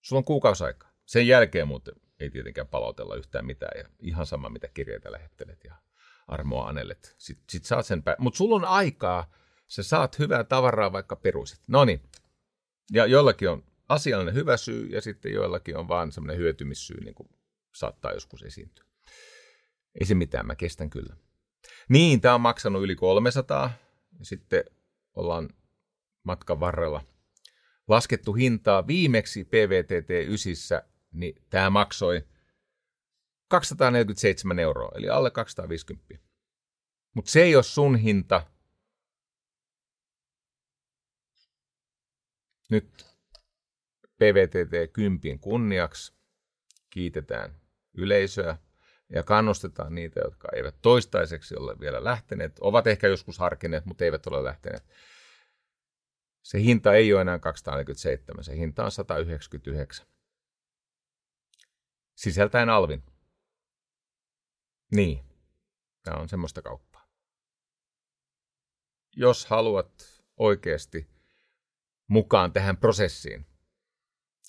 [0.00, 0.92] Sulla on kuukausi aikaa.
[1.04, 5.74] Sen jälkeen muuten ei tietenkään palautella yhtään mitään ja ihan sama mitä kirjeitä lähettelet ja
[6.28, 7.14] armoa anellet.
[7.18, 9.32] Sitten sit saat sen pä- Mutta sulla on aikaa,
[9.66, 11.60] sä saat hyvää tavaraa vaikka perusit.
[11.68, 12.02] No niin.
[12.92, 17.28] Ja joillakin on asiallinen hyvä syy ja sitten joillakin on vaan semmoinen hyötymissyy, niin kuin
[17.74, 18.84] saattaa joskus esiintyä.
[20.00, 21.16] Ei se mitään, mä kestän kyllä.
[21.88, 23.70] Niin, tämä on maksanut yli 300
[24.18, 24.64] ja sitten
[25.14, 25.48] ollaan
[26.24, 27.04] matkan varrella
[27.88, 32.22] laskettu hintaa viimeksi PVTT 9, niin tämä maksoi
[33.48, 36.14] 247 euroa, eli alle 250.
[37.14, 38.46] Mutta se ei ole sun hinta.
[42.70, 43.06] Nyt
[44.18, 46.14] PVTT 10 kunniaksi
[46.90, 47.60] kiitetään
[47.94, 48.58] yleisöä
[49.14, 54.26] ja kannustetaan niitä, jotka eivät toistaiseksi ole vielä lähteneet, ovat ehkä joskus harkineet, mutta eivät
[54.26, 54.84] ole lähteneet.
[56.42, 60.06] Se hinta ei ole enää 247, se hinta on 199.
[62.14, 63.02] Sisältäen alvin.
[64.92, 65.24] Niin,
[66.02, 67.08] tämä on semmoista kauppaa.
[69.16, 71.08] Jos haluat oikeasti
[72.06, 73.46] mukaan tähän prosessiin,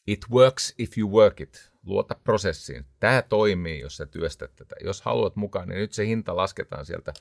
[0.08, 1.73] it works if you work it.
[1.84, 2.86] Luota prosessiin.
[3.00, 4.76] Tämä toimii, jos sä työstät tätä.
[4.84, 7.14] Jos haluat mukaan, niin nyt se hinta lasketaan sieltä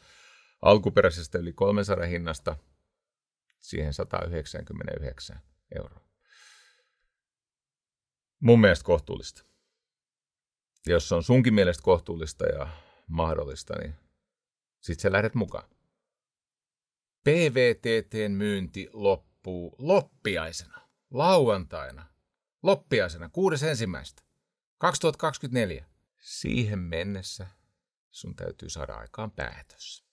[0.63, 2.57] alkuperäisestä yli 300 hinnasta
[3.61, 5.41] siihen 199
[5.75, 6.01] euroa.
[8.41, 9.43] Mun mielestä kohtuullista.
[10.87, 12.69] Jos se on sunkin mielestä kohtuullista ja
[13.07, 13.95] mahdollista, niin
[14.81, 15.69] Sitten sä lähdet mukaan.
[17.25, 22.07] PVTTn myynti loppuu loppiaisena, lauantaina,
[22.63, 24.23] loppiaisena, kuudes ensimmäistä,
[24.83, 25.85] 2024.
[26.19, 27.47] Siihen mennessä
[28.11, 30.05] sun täytyy saada aikaan päätös.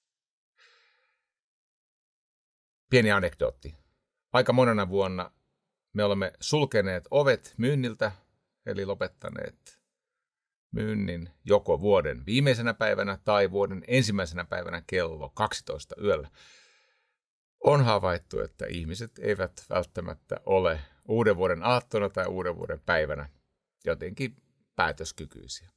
[2.89, 3.75] Pieni anekdootti.
[4.33, 5.31] Aika monena vuonna
[5.93, 8.11] me olemme sulkeneet ovet myynniltä,
[8.65, 9.81] eli lopettaneet
[10.71, 16.29] myynnin joko vuoden viimeisenä päivänä tai vuoden ensimmäisenä päivänä kello 12 yöllä.
[17.63, 23.29] On havaittu, että ihmiset eivät välttämättä ole uuden vuoden aattona tai uuden vuoden päivänä
[23.85, 24.48] jotenkin
[24.79, 25.69] päätöskykyisiä.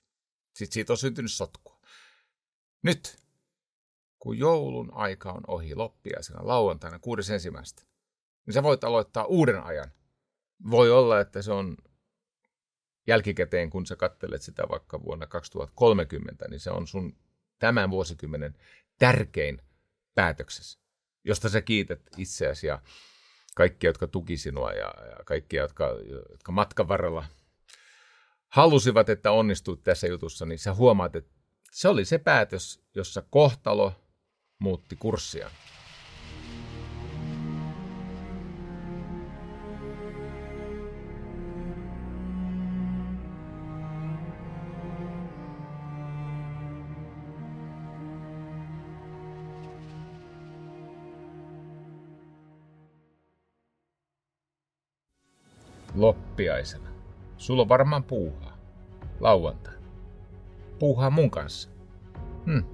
[0.55, 1.80] Sitten siitä on syntynyt sotkua.
[2.82, 3.18] Nyt,
[4.18, 7.00] kun joulun aika on ohi loppiaisena lauantaina
[7.32, 7.82] ensimmäistä,
[8.46, 9.90] niin sä voit aloittaa uuden ajan.
[10.70, 11.76] Voi olla, että se on
[13.07, 17.16] jälkikäteen, kun sä kattelet sitä vaikka vuonna 2030, niin se on sun
[17.59, 18.57] tämän vuosikymmenen
[18.98, 19.62] tärkein
[20.14, 20.80] päätöksessä,
[21.24, 22.82] josta sä kiität itseäsi ja
[23.55, 25.86] kaikkia, jotka tuki sinua ja, ja kaikkia, jotka,
[26.30, 27.24] jotka matkan varrella
[28.53, 31.30] halusivat, että onnistuit tässä jutussa, niin sä huomaat, että
[31.70, 33.92] se oli se päätös, jossa kohtalo
[34.59, 35.50] muutti kurssia.
[55.94, 56.91] loppiaisena.
[57.43, 58.59] Sulla on varmaan puuhaa.
[59.20, 59.74] Lauantai.
[60.78, 61.68] Puuhaa mun kanssa.
[62.47, 62.64] Hmm.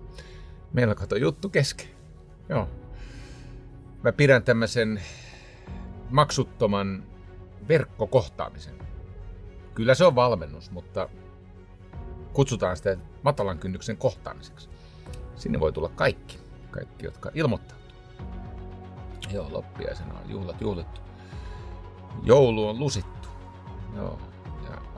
[0.73, 1.87] Meillä kato juttu kesken.
[2.49, 2.69] Joo.
[4.03, 5.03] Mä pidän tämmöisen
[6.11, 7.05] maksuttoman
[7.69, 8.75] verkkokohtaamisen.
[9.75, 11.09] Kyllä se on valmennus, mutta
[12.33, 14.69] kutsutaan sitä matalan kynnyksen kohtaamiseksi.
[15.37, 16.39] Sinne voi tulla kaikki,
[16.71, 17.89] kaikki jotka ilmoittautuu.
[19.33, 21.01] Joo, loppiaisena on juhlat juhlittu
[22.23, 23.29] joulu on lusittu.
[23.97, 24.19] Joo.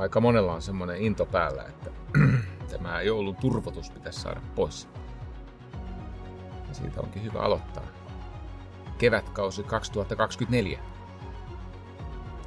[0.01, 1.90] Aika monella on semmoinen into päällä, että
[2.70, 4.88] tämä joulun turvotus pitäisi saada pois.
[6.68, 7.86] Ja siitä onkin hyvä aloittaa.
[8.98, 10.78] Kevätkausi 2024.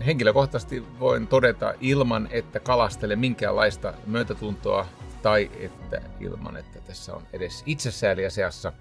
[0.05, 4.85] Henkilökohtaisesti voin todeta ilman, että kalastele minkäänlaista myötätuntoa
[5.21, 8.73] tai että ilman, että tässä on edes itsesääliä seassa,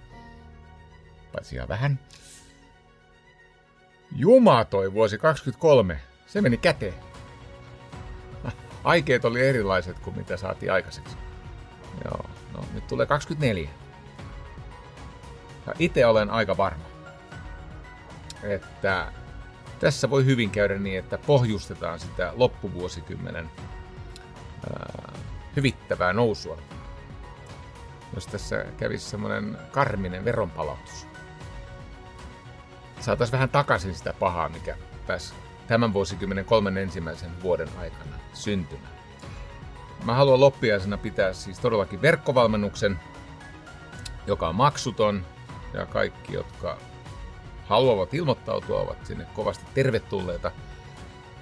[1.33, 1.99] paitsi ihan vähän,
[4.17, 6.01] Juma toi vuosi 23.
[6.27, 7.12] Se meni käteen.
[8.85, 11.17] Aikeet oli erilaiset kuin mitä saatiin aikaiseksi.
[12.05, 13.69] Joo, no nyt tulee 24.
[15.67, 16.85] Ja itse olen aika varma,
[18.43, 19.13] että
[19.81, 23.51] tässä voi hyvin käydä niin, että pohjustetaan sitä loppuvuosikymmenen
[24.71, 25.13] ää,
[25.57, 26.59] hyvittävää nousua.
[28.15, 31.07] Jos tässä kävisi semmoinen karminen veronpalautus
[33.03, 34.77] saataisiin vähän takaisin sitä pahaa, mikä
[35.07, 35.35] pääsi
[35.73, 38.93] tämän vuosikymmenen kolmen ensimmäisen vuoden aikana syntymään.
[40.05, 43.01] Mä haluan loppiaisena pitää siis todellakin verkkovalmennuksen,
[44.27, 45.27] joka on maksuton,
[45.75, 46.79] ja kaikki, jotka
[47.67, 50.51] haluavat ilmoittautua, ovat sinne kovasti tervetulleita.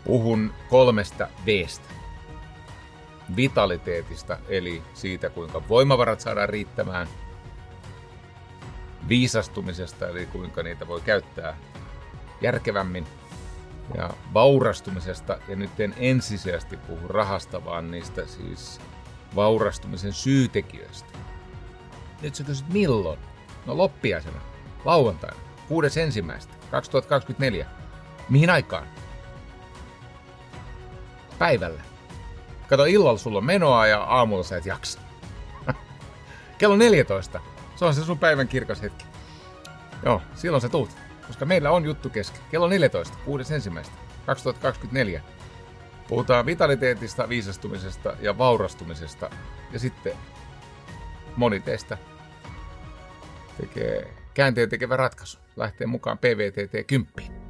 [0.04, 1.88] Puhun kolmesta Vstä.
[3.36, 7.08] Vitaliteetista, eli siitä, kuinka voimavarat saadaan riittämään–
[9.08, 11.56] viisastumisesta, eli kuinka niitä voi käyttää
[12.40, 13.06] järkevämmin,
[13.96, 18.80] ja vaurastumisesta, ja nyt en ensisijaisesti puhu rahasta, vaan niistä siis
[19.36, 21.18] vaurastumisen syytekijöistä.
[22.22, 23.18] Nyt sä kysyt milloin?
[23.66, 24.40] No loppiaisena,
[24.84, 25.40] lauantaina,
[26.02, 27.66] ensimmäistä 2024.
[28.28, 28.86] Mihin aikaan?
[31.38, 31.82] Päivällä.
[32.68, 35.00] Kato, illalla sulla on menoa ja aamulla sä et jaksa.
[36.58, 37.40] Kello 14
[37.80, 39.04] se on se sun päivän kirkas hetki.
[40.04, 40.90] Joo, silloin se tuut.
[41.30, 42.40] Koska meillä on juttu kesken.
[42.50, 43.18] Kello 14,
[43.82, 43.90] 6.1.
[44.26, 45.22] 2024.
[46.08, 49.30] Puhutaan vitaliteetista, viisastumisesta ja vaurastumisesta.
[49.72, 50.12] Ja sitten
[51.36, 51.98] moni teistä
[53.60, 55.38] tekee käänteen tekevä ratkaisu.
[55.56, 57.42] Lähtee mukaan PVTT 10.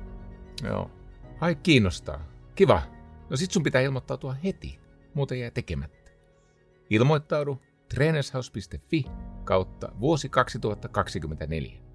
[0.64, 0.90] Joo.
[1.40, 2.24] Ai kiinnostaa.
[2.54, 2.82] Kiva.
[3.30, 4.78] No sit sun pitää ilmoittautua heti.
[5.14, 6.10] Muuten jää tekemättä.
[6.90, 7.62] Ilmoittaudu
[7.94, 9.04] trainershouse.fi
[9.44, 11.89] kautta vuosi 2024.